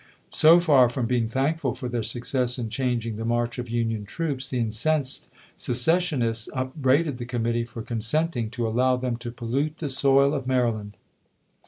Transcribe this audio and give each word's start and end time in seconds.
So 0.31 0.59
far 0.59 0.89
from 0.89 1.05
being 1.05 1.27
thankful 1.27 1.75
for 1.75 1.87
their 1.87 2.01
success 2.01 2.57
in 2.57 2.69
changing 2.69 3.17
the 3.17 3.23
march 3.23 3.59
of 3.59 3.69
Union 3.69 4.03
troops, 4.03 4.49
the 4.49 4.57
incensed 4.57 5.29
secessionists 5.55 6.49
upbraided 6.55 7.17
the 7.17 7.25
committee 7.25 7.65
for 7.65 7.83
consenting 7.83 8.49
to 8.49 8.65
allow 8.67 8.95
them 8.95 9.15
to 9.17 9.31
pollute 9.31 9.77
the 9.77 9.89
soil 9.89 10.33
of 10.33 10.47
Maryland. 10.47 10.97